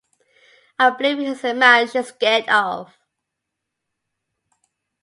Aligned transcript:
I 0.79 0.89
believe 0.89 1.19
he's 1.19 1.41
the 1.41 1.53
man 1.53 1.87
she's 1.87 2.07
scared 2.07 2.49
of. 2.49 2.91